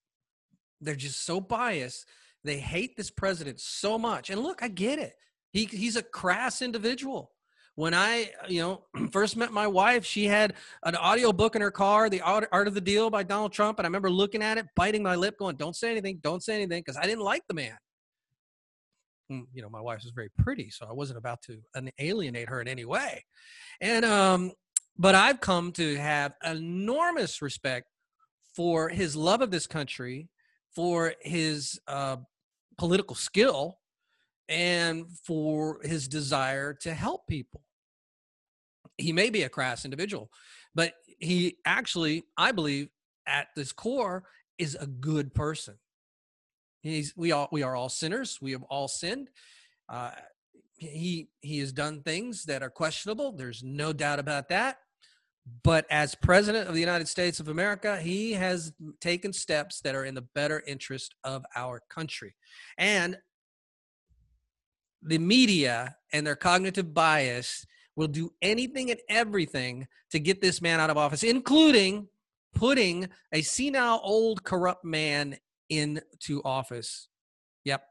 [0.80, 2.08] they're just so biased.
[2.42, 4.28] They hate this president so much.
[4.28, 5.12] And look, I get it.
[5.52, 7.30] He he's a crass individual
[7.74, 10.54] when I, you know, first met my wife, she had
[10.84, 13.78] an audio book in her car, The Art of the Deal by Donald Trump.
[13.78, 16.54] And I remember looking at it, biting my lip, going, don't say anything, don't say
[16.54, 17.76] anything, because I didn't like the man.
[19.30, 21.58] Mm, you know, my wife was very pretty, so I wasn't about to
[21.98, 23.24] alienate her in any way.
[23.80, 24.52] And, um,
[24.98, 27.86] but I've come to have enormous respect
[28.54, 30.28] for his love of this country,
[30.74, 32.16] for his uh,
[32.76, 33.78] political skill,
[34.50, 37.62] and for his desire to help people
[39.00, 40.30] he may be a crass individual,
[40.74, 42.88] but he actually, I believe,
[43.26, 44.24] at this core
[44.58, 45.76] is a good person.
[46.82, 48.38] He's we all we are all sinners.
[48.40, 49.28] We have all sinned.
[49.88, 50.12] Uh,
[50.76, 53.32] he he has done things that are questionable.
[53.32, 54.78] There's no doubt about that.
[55.62, 60.04] But as president of the United States of America, he has taken steps that are
[60.04, 62.34] in the better interest of our country.
[62.78, 63.18] And
[65.02, 70.80] the media and their cognitive bias will do anything and everything to get this man
[70.80, 72.08] out of office, including
[72.54, 75.36] putting a senile, old, corrupt man
[75.68, 77.08] into office.
[77.64, 77.82] Yep.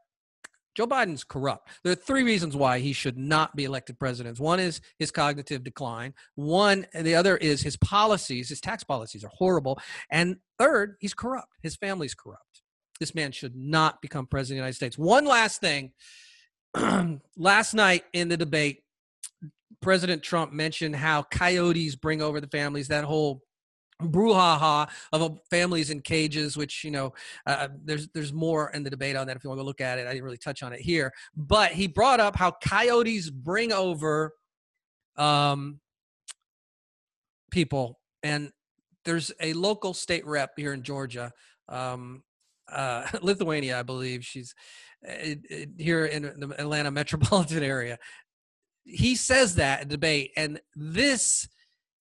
[0.74, 1.68] Joe Biden's corrupt.
[1.82, 4.38] There are three reasons why he should not be elected president.
[4.38, 6.14] One is his cognitive decline.
[6.36, 8.48] One, and the other is his policies.
[8.48, 9.80] His tax policies are horrible.
[10.10, 11.54] And third, he's corrupt.
[11.62, 12.62] His family's corrupt.
[13.00, 14.98] This man should not become president of the United States.
[14.98, 15.92] One last thing.
[17.36, 18.82] last night in the debate,
[19.80, 22.88] President Trump mentioned how coyotes bring over the families.
[22.88, 23.42] That whole
[24.00, 27.12] brouhaha of families in cages which you know
[27.46, 29.98] uh, there's there's more in the debate on that if you want to look at
[29.98, 33.72] it i didn't really touch on it here but he brought up how coyotes bring
[33.72, 34.32] over
[35.16, 35.80] um
[37.50, 38.50] people and
[39.04, 41.32] there's a local state rep here in georgia
[41.68, 42.22] um
[42.72, 44.54] uh Lithonia i believe she's
[45.08, 45.34] uh,
[45.78, 47.98] here in the atlanta metropolitan area
[48.84, 51.48] he says that in debate and this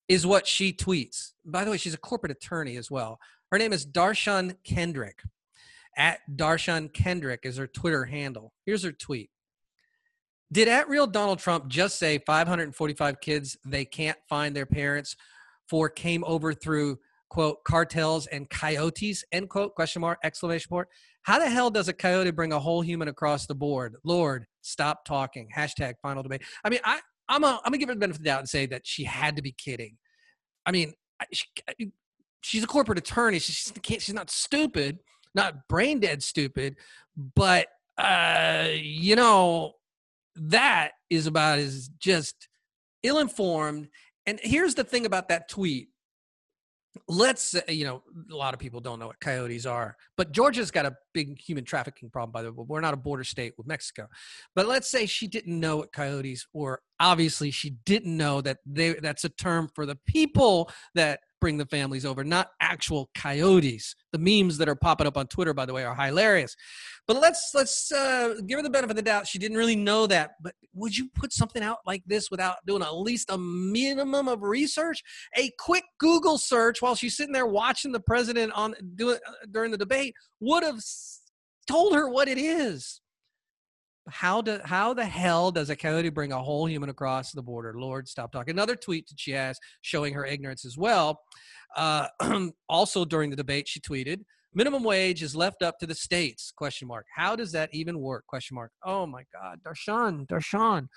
[0.10, 1.34] is what she tweets.
[1.46, 3.20] By the way, she's a corporate attorney as well.
[3.52, 5.22] Her name is Dar'shun Kendrick.
[5.96, 8.54] At Dar'shun Kendrick is her Twitter handle.
[8.66, 9.30] Here's her tweet.
[10.52, 15.16] Did at real Donald Trump just say 545 kids they can't find their parents
[15.68, 16.98] for came over through
[17.30, 20.88] quote cartels and coyotes end quote question mark exclamation point
[21.24, 25.06] how the hell does a coyote bring a whole human across the board lord stop
[25.06, 27.00] talking hashtag final debate i mean i
[27.30, 29.04] I'm, a, I'm gonna give her the benefit of the doubt and say that she
[29.04, 29.98] had to be kidding.
[30.66, 30.94] I mean,
[31.32, 31.46] she,
[32.42, 33.40] she's a corporate attorney.
[33.40, 35.00] She's she's not stupid,
[35.36, 36.76] not brain dead stupid,
[37.36, 37.68] but
[37.98, 39.74] uh, you know
[40.36, 42.50] that is about as just
[43.04, 43.90] ill informed.
[44.26, 45.90] And here's the thing about that tweet
[47.08, 50.72] let's say, you know, a lot of people don't know what coyotes are, but Georgia's
[50.72, 52.66] got a big human trafficking problem, by the way.
[52.68, 54.08] We're not a border state with Mexico.
[54.56, 56.82] But let's say she didn't know what coyotes were.
[57.00, 61.66] Obviously, she didn't know that they that's a term for the people that bring the
[61.66, 63.96] families over, not actual coyotes.
[64.12, 66.56] The memes that are popping up on Twitter, by the way, are hilarious.
[67.08, 69.28] But let's let's uh, give her the benefit of the doubt.
[69.28, 70.32] She didn't really know that.
[70.42, 74.42] But would you put something out like this without doing at least a minimum of
[74.42, 75.02] research?
[75.38, 79.16] A quick Google search while she's sitting there watching the president on uh,
[79.52, 80.80] during the debate would have
[81.68, 83.02] told her what it is
[84.12, 87.74] how do how the hell does a coyote bring a whole human across the border?
[87.78, 88.52] Lord, stop talking.
[88.52, 91.22] Another tweet that she has showing her ignorance as well.
[91.76, 92.08] Uh,
[92.70, 94.20] also during the debate, she tweeted,
[94.54, 97.06] "Minimum wage is left up to the states?" Question mark.
[97.16, 98.26] How does that even work?
[98.28, 98.72] Question mark.
[98.84, 100.88] Oh my God, Dar'shun, Dar'shun.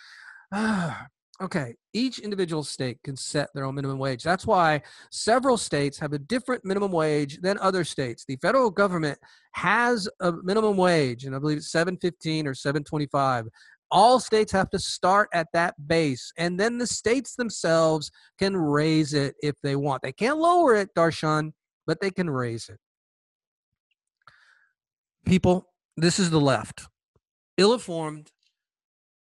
[1.43, 4.23] Okay, each individual state can set their own minimum wage.
[4.23, 4.81] That's why
[5.11, 8.25] several states have a different minimum wage than other states.
[8.25, 9.19] The federal government
[9.51, 13.49] has a minimum wage, and I believe it's 715 or 725.
[13.91, 19.13] All states have to start at that base, and then the states themselves can raise
[19.13, 20.03] it if they want.
[20.03, 21.51] They can't lower it, Dar'shun,
[21.89, 22.79] but they can raise it.
[25.27, 26.87] People, this is the left.
[27.59, 28.31] Ill informed,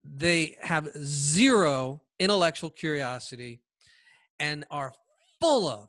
[0.04, 3.60] they have zero intellectual curiosity
[4.38, 4.92] and are
[5.40, 5.88] full of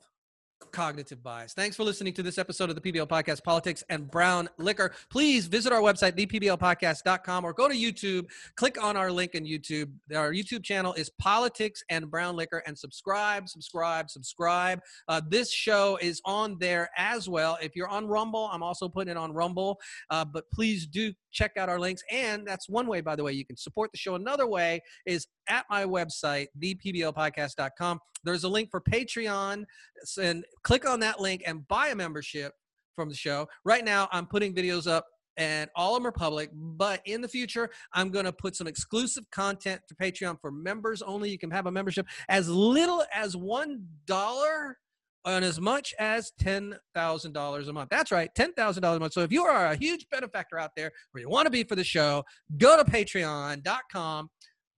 [0.74, 1.54] cognitive bias.
[1.54, 4.92] Thanks for listening to this episode of the PBL Podcast, Politics and Brown Liquor.
[5.08, 8.26] Please visit our website, thepblpodcast.com, or go to YouTube.
[8.56, 9.88] Click on our link in YouTube.
[10.12, 14.80] Our YouTube channel is Politics and Brown Liquor, and subscribe, subscribe, subscribe.
[15.06, 17.56] Uh, this show is on there as well.
[17.62, 19.78] If you're on Rumble, I'm also putting it on Rumble.
[20.10, 22.02] Uh, but please do check out our links.
[22.10, 24.16] And that's one way, by the way, you can support the show.
[24.16, 28.00] Another way is at my website, thepblpodcast.com.
[28.24, 29.64] There's a link for Patreon.
[30.20, 32.52] And click on that link and buy a membership
[32.96, 33.46] from the show.
[33.64, 35.06] Right now, I'm putting videos up
[35.36, 36.50] and all of them are public.
[36.52, 41.02] But in the future, I'm going to put some exclusive content to Patreon for members
[41.02, 41.30] only.
[41.30, 44.74] You can have a membership as little as $1
[45.26, 47.90] and as much as $10,000 a month.
[47.90, 49.12] That's right, $10,000 a month.
[49.12, 51.76] So if you are a huge benefactor out there or you want to be for
[51.76, 52.24] the show,
[52.58, 54.30] go to patreon.com,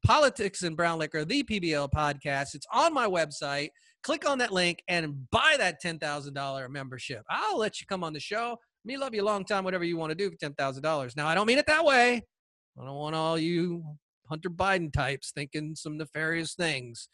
[0.05, 2.55] politics and brown liquor, the PBL podcast.
[2.55, 3.71] It's on my website.
[4.07, 7.25] Click on that link and buy that $10,000 membership.
[7.29, 8.57] I'll let you come on the show.
[8.85, 11.17] Me love you a long time, whatever you want to do for $10,000.
[11.17, 12.23] Now, I don't mean it that way.
[12.81, 13.83] I don't want all you
[14.29, 17.09] Hunter Biden types thinking some nefarious things.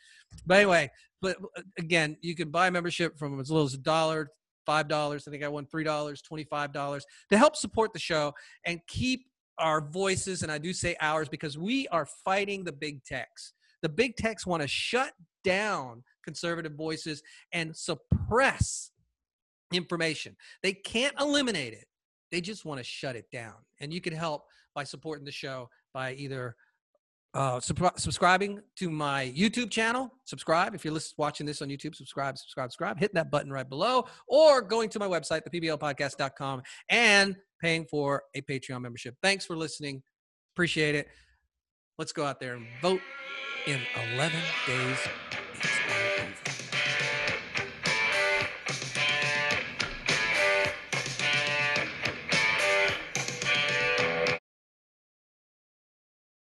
[0.44, 0.90] But anyway,
[1.22, 4.28] but uh, again, you can buy membership from as little as a dollar
[4.66, 5.24] five dollars.
[5.26, 8.34] I think I won three dollars, twenty-five dollars to help support the show
[8.66, 9.24] and keep
[9.58, 10.42] our voices.
[10.42, 13.54] And I do say ours because we are fighting the big techs.
[13.80, 15.12] The big techs want to shut
[15.42, 18.90] down conservative voices and suppress
[19.72, 20.36] information.
[20.62, 21.86] They can't eliminate it.
[22.30, 23.54] They just want to shut it down.
[23.80, 24.44] And you can help
[24.74, 26.56] by supporting the show by either
[27.34, 30.12] uh, sub- subscribing to my YouTube channel.
[30.24, 31.94] Subscribe if you're watching this on YouTube.
[31.94, 32.98] Subscribe, subscribe, subscribe.
[32.98, 38.42] Hit that button right below, or going to my website, thepblpodcast.com, and paying for a
[38.42, 39.16] Patreon membership.
[39.22, 40.02] Thanks for listening.
[40.54, 41.08] Appreciate it.
[41.98, 43.00] Let's go out there and vote
[43.66, 43.80] in
[44.14, 44.98] 11 days.